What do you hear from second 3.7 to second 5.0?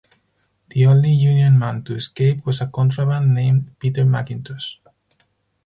Peter McIntosh.